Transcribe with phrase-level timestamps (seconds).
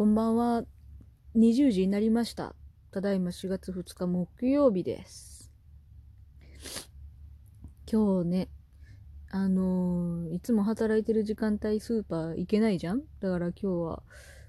[0.00, 0.62] こんばんは。
[1.36, 2.54] 20時になりました。
[2.90, 5.52] ただいま4月2日木曜日です。
[7.86, 8.48] 今日ね、
[9.30, 13.02] あのーいつも働いてる時間帯スーパー行けないじゃん？
[13.20, 14.02] だから今日は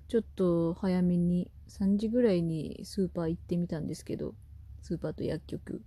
[0.07, 4.35] ちょっと早めに3時ぐらいにスーパー行ってみたんですけど、
[4.81, 5.81] スーパーと薬局。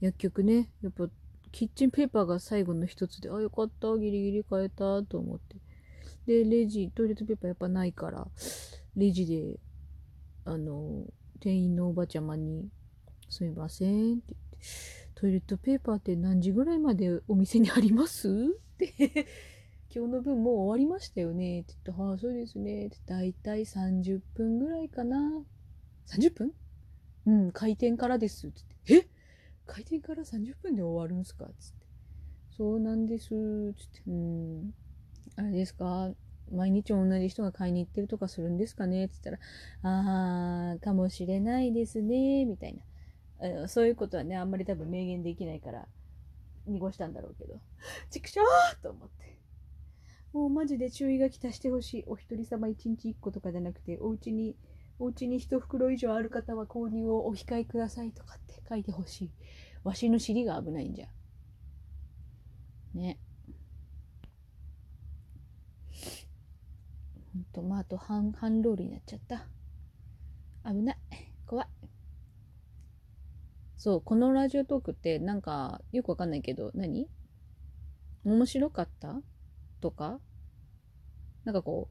[0.00, 1.10] 薬局ね、やっぱ
[1.52, 5.56] キッチンペーパーが最後の一つで、あ、よかった、ギリギリ買えたと思って。
[6.26, 8.26] で、レジ、トイレットペーパーやっぱないから、
[8.96, 9.60] レジで、
[10.44, 11.04] あの、
[11.40, 12.68] 店員のおばちゃまに、
[13.28, 14.38] すみませんって言って、
[15.14, 18.28] トイレットペーパーって何時ぐらいまでお店にあります？
[18.28, 18.32] っ
[18.78, 19.26] て、
[19.94, 25.18] 今日の分もう終わりましたよねって言って、ああ、そうですねって、だいたい30分ぐらいかな。
[26.06, 26.52] 30分？
[27.26, 29.10] うん、開店からですって言って、え？
[29.66, 31.46] 開店から30分で終わるんすか？
[31.58, 31.86] つって。
[32.56, 33.28] そうなんです。
[33.28, 34.02] つって。
[34.06, 34.74] うん。
[35.36, 36.10] あれですか？
[36.52, 39.06] 毎日同じ人が買いに行ってるとかするんですかね？
[39.06, 39.42] って言った
[39.82, 39.90] ら、
[40.72, 42.80] あー、かもしれないですね、みたいな。
[43.40, 45.88] あのそういうことはね、あんまり多分明言できないから、
[46.66, 47.60] 濁したんだろうけど。
[48.10, 49.38] ちくしょーと思って。
[50.32, 52.04] もうマジで注意書き足してほしい。
[52.06, 54.56] お一人様一日一個とかじゃなくて、お家に、
[54.98, 59.30] お家に一袋以上ある方は購入をお控えくださいとかって書いてほしい。
[59.82, 61.08] わしの尻が危ないんじゃ。
[62.94, 63.18] ね。
[67.34, 69.48] ほんと、まあ、あと半、半ロールになっちゃった。
[70.64, 70.96] 危ない。
[71.46, 71.66] 怖い。
[73.76, 77.08] そう、このラジオトークってなんかよくわかんないけど、何？
[78.24, 79.20] 面白かった？
[79.80, 80.20] とか？
[81.44, 81.88] なんかこ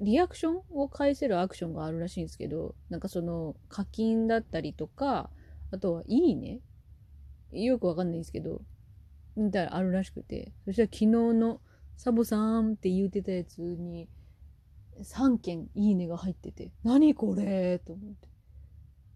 [0.00, 5.28] う、リアクションを返せるアクションがあるらしいんですけど、なんかその課金だったりとか、
[5.72, 6.60] あとは、いいね？
[7.50, 8.62] よくわかんないんですけど、
[9.36, 11.60] みたいなあるらしくて、そしたら昨日の
[11.96, 14.08] サボさんって言うてたやつに、
[15.02, 18.28] 3件いいねが入ってて、何これと思って。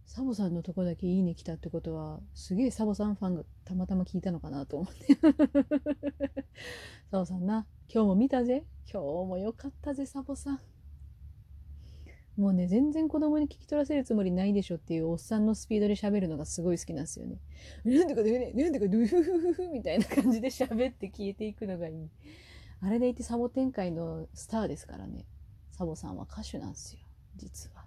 [0.07, 5.15] サボさんのとこだけいいね来たってことは、すげえサボさんファンがたまたま聞いたのかなと思って。
[7.11, 8.65] サボさんな、今日も見たぜ。
[8.91, 10.61] 今日もよかったぜ、サボさん。
[12.39, 17.39] もうね、全然子供に聞き取らせるつもりないでしょっていうおっさんのスピードで喋るのがすごい好きなんですよね。
[17.85, 22.09] なんとかね、なんとかドゥフフフフみたいな感じで喋って消えていくのがいい。
[22.81, 25.25] あれでいてサボ展開のスターですからね。
[25.73, 27.01] サボさんは歌手なんですよ、
[27.37, 27.85] 実は。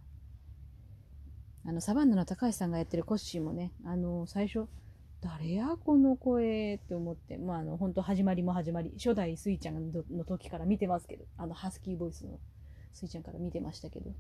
[1.66, 4.68] あの、サバンナの高橋さんがやってるコッシーもね、あの、最初、
[5.22, 12.40] 誰やこの声って思って、まあ、あの、本当始まりも始まり、初代スイちゃんの時から見てますけど、あの、ハスキーボイスの
[12.92, 14.12] スイちゃんから見てましたけど、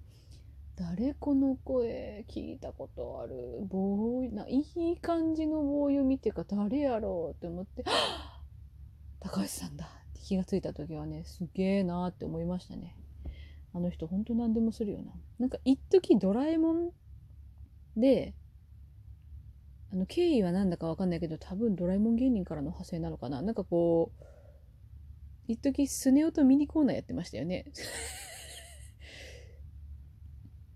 [0.75, 3.67] 誰この声聞いたことある？
[3.67, 7.83] 棒ないい感じの棒読みっていうか誰やろうって思って、
[9.19, 9.89] 高橋さんだ
[10.21, 12.95] 気がついた時はね、すげえなーって思いましたね。
[13.73, 15.11] あの人ほんと何でもするよな。
[15.39, 16.91] なんか一時ドラえもん
[17.97, 18.33] で、
[19.91, 23.41] あの経緯はなんだかわかんないけど、多分ドラえもん芸人からの派生なのかな。
[23.41, 24.23] なんかこう、
[25.47, 27.65] 一時スネ夫とミニコーナーやってましたよね。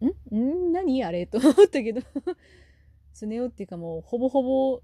[0.32, 0.36] ん？
[0.36, 0.72] ん？
[0.72, 1.28] 何あれ？
[1.28, 2.02] と思ったけど
[3.14, 4.82] スネ夫っていうかもうほぼほぼ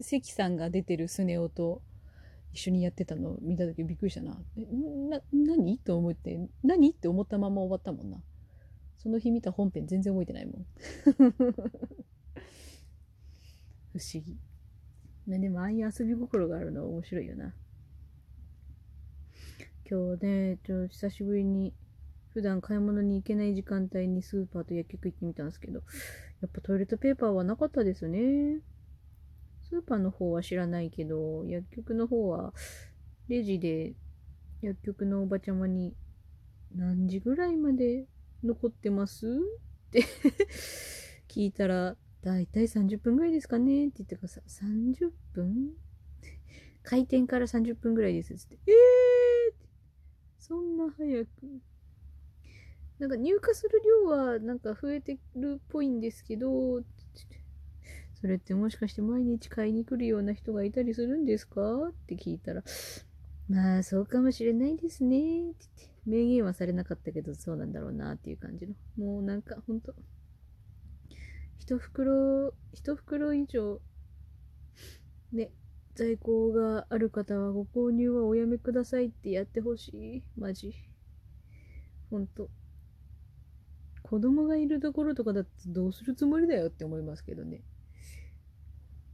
[0.00, 1.82] 関さんが出てるスネ夫と
[2.52, 4.36] 一緒にやってたのを見た時びっくりしたな。
[5.08, 5.78] な、何？
[5.78, 6.90] と思って、何？
[6.90, 8.22] って思ったまま終わったもんな。
[8.98, 10.66] その日見た本編全然覚えてないもん。
[13.92, 14.36] 不思議。
[15.26, 17.54] でもああいう遊び心があるのは面白いよな。
[19.88, 21.72] 今日ね、ちょ久しぶりに
[22.28, 25.82] 普段買い物に行けない時間帯にスーパーと薬局行ってみたんですけど、
[26.40, 28.60] やっぱトイレットペーパーはなかったですね。
[29.70, 32.52] スーパーの方は知らないけど、薬局の方は
[33.28, 33.94] レジで
[34.62, 35.94] 薬局のおばちゃまに
[36.74, 38.06] 何時ぐらいまで
[38.42, 39.28] 残ってます？
[39.28, 40.02] って
[41.28, 43.86] 聞いたら、だいたい30分ぐらいですかね？
[43.86, 45.70] って言ってからさ、30分？
[46.82, 49.54] 開店から30分ぐらいですっつって、えー！
[49.54, 49.68] って
[50.40, 51.28] そんな早く。
[52.98, 56.82] なんか入荷する量はなんか増えてるっぽいんですけど、
[58.20, 61.88] それってもしかして毎日買いに来るような人がいたりするんですか？
[61.88, 62.62] って聞いたら、
[63.48, 68.74] まあそうかもしれないですねって言って、明言はされなかったけどそうなんだろうなっていう感じの。
[68.98, 69.94] もうなんかほんと、
[71.58, 73.80] 一袋、一袋以上、
[75.32, 75.50] ね、
[75.94, 80.22] 在庫がある方はご購入はおやめくださいってやってほしい。
[80.36, 80.74] マジ。
[82.10, 82.50] ほんと。
[84.02, 87.62] 子供がいるところとかだってどうするつもりだよって思いますけどね。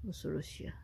[0.06, 0.74] 恐ろしいや。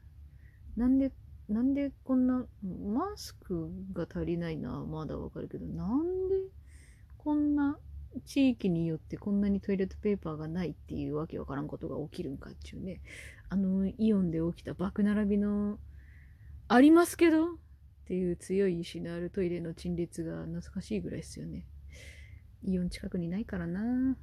[0.77, 1.13] なんで、
[1.49, 6.35] なんでこんな、マスクが足りないな、まだわかるけど、なんで
[7.19, 7.79] こんな
[8.27, 13.01] 地域によってこんなにトイレットペーパーがないっていうわけわからんことが起きるんかっていうね。
[13.49, 15.79] あのイオンで起きた爆並びの、
[16.69, 17.57] ありますけどっ
[18.07, 21.67] ていう強い意志のあるトイレの陳列が懐かしいぐらいですよね。
[22.65, 24.17] イオン近くにないからな。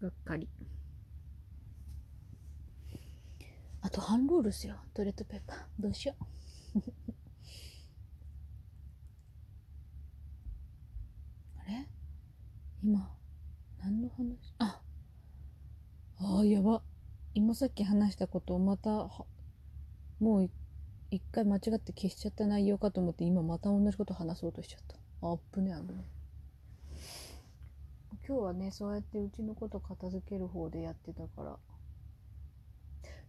[0.00, 0.48] がっかり。
[3.82, 4.76] あと半ロールっすよ。
[4.92, 5.58] トイレットペーパー。
[5.78, 6.14] どうしよ
[6.74, 6.78] う。
[11.58, 11.88] あれ？
[12.82, 13.16] 今、
[13.78, 14.54] 何の話？
[14.58, 14.82] あ
[16.18, 16.82] ああ、やば。
[17.32, 19.08] 今さっき話したことをまた、
[20.18, 20.50] もう
[21.10, 24.96] 一回間違って消しちゃった内容かと思って今また同じこと話そうとしちゃった。
[25.26, 26.04] あっぶねあぶね。
[28.28, 31.58] 今日はね、そうやってうちのこと片付ける方でやってたから。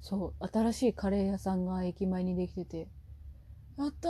[0.02, 2.88] そう、新しいカレー屋さんが駅前にできてて、
[3.78, 4.10] やった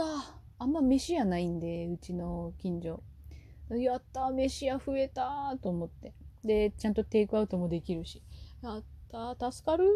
[0.58, 3.02] あんま飯屋ないんで、うちの近所。
[3.70, 6.14] やった飯屋増えたと思って。
[6.44, 8.22] で、ちゃんとテイクアウトもできるし。
[8.62, 9.86] やった助かる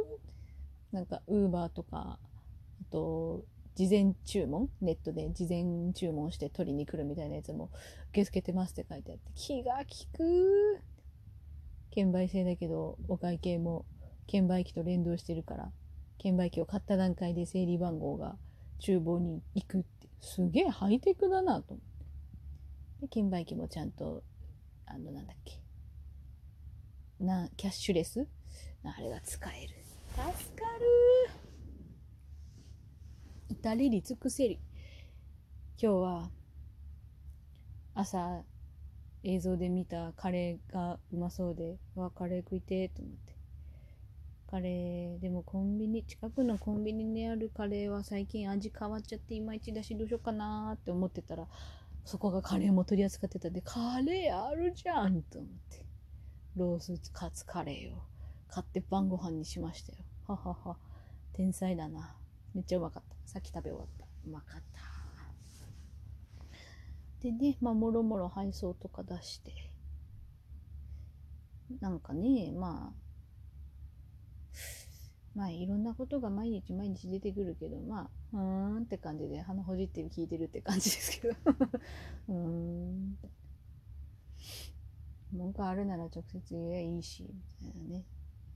[0.92, 2.18] なんか、ウーバーとか、
[2.80, 3.44] あと、
[3.74, 4.70] 事前注文？
[4.80, 7.70] ネットで事前注文して取りに来るみたいなやつも
[8.10, 10.80] 受け付けてますって書いてあって、気が利く
[11.90, 13.84] 券売制だけど、お会計も
[14.26, 15.72] 券売機と連動してるから、
[16.26, 18.36] 券売機を買った段階で整理番号が
[18.80, 23.02] 厨房に行くって、すげえハイテクだなと思って。
[23.02, 24.24] で、券売機もちゃんと、
[24.86, 25.60] あの、なんだっけ。
[27.20, 28.26] な、キャッシュレス？
[28.82, 29.74] あれが使える。
[30.16, 31.30] 助かる
[33.48, 34.58] 至れり尽くせり。
[35.80, 36.30] 今日は
[37.94, 38.42] 朝
[39.22, 43.35] 映像で見たカレーがうまそうで、わ、カレー食いてーと思って。
[44.50, 51.46] カレー、でもコンビニ、近くのコンビニにあるカレーは最近味変わっちゃっていまいちだしどうしようかなって思ってたら、
[52.04, 55.84] そこがカレーも取り扱ってたんで、カレーあるじゃんと思って。
[56.56, 58.02] ロースカツカレーを
[58.48, 59.98] 買って晩ご飯にしましたよ。
[60.26, 60.76] ははは。
[61.32, 62.16] 天才だな。
[62.54, 63.16] めっちゃうまかった。
[63.26, 64.06] さっき食べ終わった。
[64.26, 64.80] うまかった。
[67.20, 69.52] でね、まあ、もろもろ配送とか出して、
[71.80, 73.05] なんかね、まあ、
[75.36, 81.34] まあ、いろんなことが毎日毎日出てくるけど、まあ、うーんって感じで鼻ほじって聞いてるって感じですけど。
[82.28, 83.18] うーん。
[85.32, 87.28] 文句あるなら直接言えばいいし、
[87.60, 88.04] みたいなね。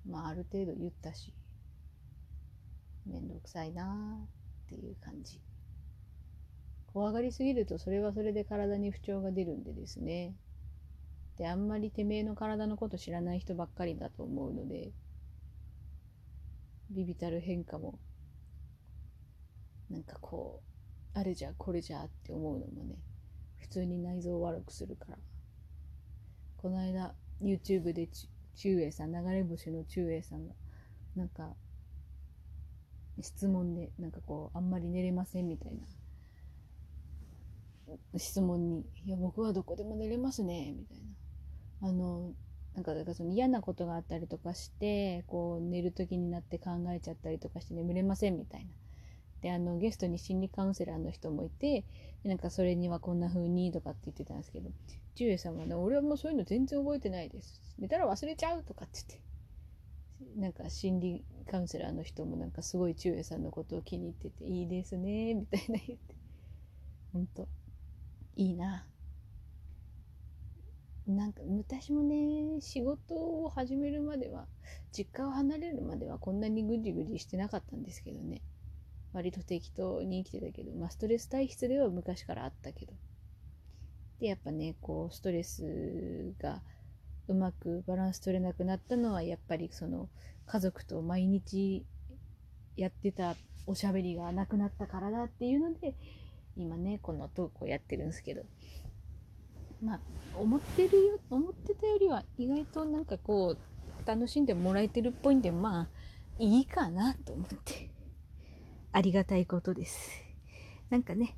[0.08, 1.34] まあ、ある程度言ったし、
[3.04, 4.18] めんどくさいな
[4.64, 5.38] っていう感じ。
[6.94, 10.34] 怖がりすぎるとそれはそれで体に不調が出るんでですね。
[11.36, 14.92] で、あんまりてめえの体のこと知らない人ばっかりだと思うので、
[16.90, 17.98] ビビたる変化も、
[19.88, 20.62] なんかこ
[21.14, 22.96] う、あれじゃこれじゃって思うのもね、
[23.58, 25.18] 普通に内臓を悪くするから。
[26.56, 28.08] この間、YouTube で
[28.56, 30.54] 中英さん、流れ星の中英さんが、
[31.16, 31.54] なんか、
[33.20, 35.80] 質問で、なんかこう、あんまり寝れませんみたいな
[38.18, 40.98] 質問に、いや、僕はどこでも寝れますね、みたい
[41.80, 41.88] な。
[41.88, 42.32] あの、
[42.74, 48.70] なんか、かその嫌なことがあったりとかして、こう、寝る時になって考えちゃったりとかして眠れませんみたいな。
[49.42, 51.84] で、あの、ゲストに心理カウンセラーの人もいて、
[52.24, 54.70] なんかそれにはこんな風にとかって言ってたんですけど、
[55.14, 57.60] ジュエさんはね、俺はもうそういうの全然覚えてないです。
[57.78, 59.30] 寝たら忘れちゃうとかって言って。
[60.36, 66.14] なんか心理カウンセラーの人もなんかすごい中英さんのことを気に入ってて、いいですね、みたいな言って。
[67.12, 67.48] ほんと、
[68.36, 68.86] いいな。
[71.10, 74.46] なんか私もね、仕事を始めるまでは、
[74.92, 78.42] 実家を離れるまではこんなにぐじぐじしてなかったんですけどね。
[79.12, 82.92] 割と適当に生きてたけど、まあストレス体質では昔からあったけど。
[84.20, 86.62] で、やっぱね、こう、ストレスが
[87.26, 90.08] うまくバランス取れなくなったのは、やっぱりその、
[90.46, 91.84] 家族と毎日
[92.76, 93.36] やってた
[93.66, 95.94] おしゃべりがなくなったからだっていうので、
[96.56, 98.42] 今ね、このトークをやってるんですけど。
[99.82, 100.00] まあ、
[100.36, 105.88] 思ってるよ、思ってたよりは意外となんかこう、楽しんでもらえてるっぽいんで、まあ、
[106.38, 107.90] いいかなと思って。
[108.92, 110.10] ありがたいことです。
[110.90, 111.36] なんかね、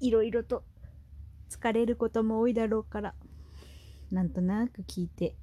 [0.00, 0.64] いろいろと
[1.48, 3.14] 疲れることも多いだろうから、
[4.10, 5.36] なんとなく聞いて、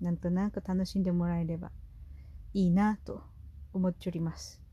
[0.00, 1.70] なんとなく楽しんでもらえれば
[2.54, 3.22] いいなと
[3.72, 4.65] 思っております。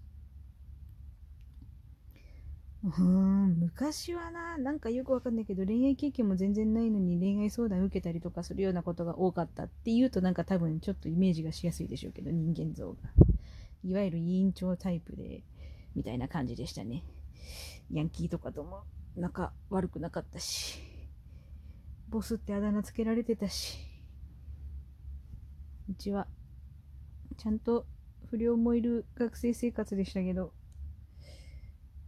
[2.84, 12.98] うん、昔はな、なんかよくわかんないけど、恋愛経験も全然ないのに恋愛相談受けたりとかするようなことが多かったっていうとなんか多分ちょっとイメージがしやすいでしょうけど、人間像が。
[13.86, 15.44] いわゆる委員長タイプで、
[15.96, 17.04] みたいな感じでしたね。
[17.90, 18.84] ヤンキーとかとも
[19.16, 20.82] 仲悪くなかったし。
[22.10, 23.78] ボスってあだ名つけられてたし。
[25.90, 26.28] うちは、
[27.38, 27.86] ちゃんと
[28.30, 30.54] 不良もいる学生生活でしたけど、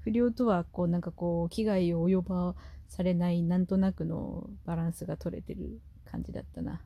[0.06, 2.54] 不良とは、こう、なんかこう、危害を及ば
[2.88, 6.84] されない、なんとなくのバランスが取れてる感じだったな。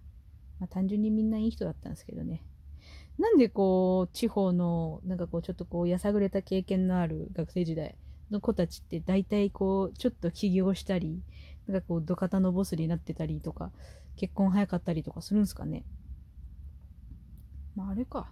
[0.58, 2.46] まあ、単純にみんないい人だったんですけどね。
[3.18, 7.98] なんでこう、地方の、なんかこう、ちょっとこう、やさぐれた経験のある学生時代
[8.32, 11.22] の子たちって大体こう、ちょっと起業したり、
[11.68, 13.74] なんかこう、土方のボスになってたりとか、
[14.16, 15.84] 結婚早かったりとかするんすかね。
[17.76, 18.32] まああれか。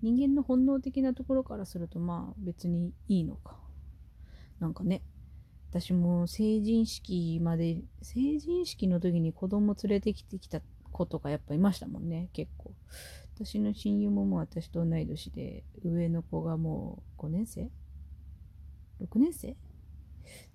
[0.00, 3.61] 人間の本能的なところからするとまあ別にいいのか。
[4.62, 5.02] なんかね、
[5.70, 10.60] 私も成人式まで、成人式の時に子供連れてきてきた
[10.92, 12.72] 子とかやっぱいましたもんね、結構。
[13.34, 17.72] 私の親友ももう私と同い年で、上の子がもう5年生
[19.00, 19.56] ?6 年生？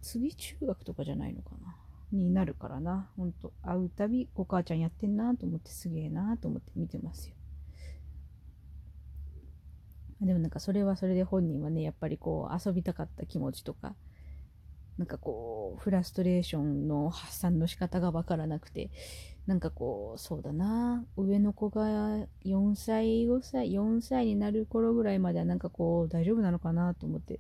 [0.02, 1.76] 次中学とかじゃないのかな？
[2.14, 3.10] になるからな。
[3.18, 7.36] ほんと、会うたびお母ちゃんやってんなと思ってすげえなと思って見てますよ。
[10.22, 13.96] でもなんかそれはそれで本人はね、やっぱりこう遊びたかった気持ちとか、
[14.98, 18.90] なんかこう、フラストレーションの発散の仕方がわからなくて、
[19.46, 27.40] なんかこう、そうだな、上の子が4歳、5歳、4歳になる頃ぐらいまではなんかこう、大丈夫なのかなと思って、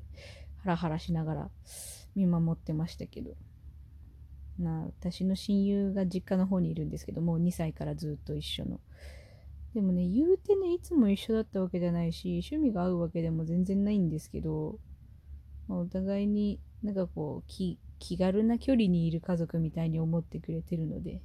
[0.57, 1.49] ハラハラしながら
[2.15, 3.31] 見守ってましたけど。
[4.59, 8.79] まあ、私の親友が実家の方にいるんですけどもう、2歳からずっと一緒の。
[9.77, 14.79] でもね、言うてね、いつも一緒だったわけじゃないし、趣味が合うわけでも全然ないんですけど、
[15.67, 21.21] まあ、お互いになんかこう気、気軽な距離にいる家族みたいに思ってくれてるので、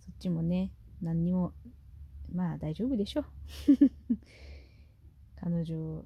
[0.00, 1.52] そっちもね、何にも、
[2.34, 3.24] まあ大丈夫でしょ。
[5.38, 6.04] 彼女、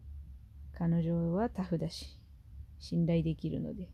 [0.75, 2.21] 彼女はタフだし、
[2.79, 3.89] 信頼できるので。